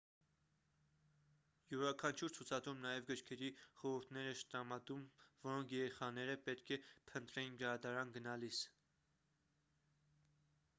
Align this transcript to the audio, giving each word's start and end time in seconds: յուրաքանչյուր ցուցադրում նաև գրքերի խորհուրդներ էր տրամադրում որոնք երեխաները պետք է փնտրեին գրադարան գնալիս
յուրաքանչյուր 1.73 2.33
ցուցադրում 2.37 2.81
նաև 2.85 3.05
գրքերի 3.11 3.51
խորհուրդներ 3.81 4.31
էր 4.31 4.41
տրամադրում 4.55 5.05
որոնք 5.45 5.77
երեխաները 5.79 6.39
պետք 6.49 6.75
է 6.79 6.81
փնտրեին 7.13 7.63
գրադարան 7.63 8.17
գնալիս 8.19 8.67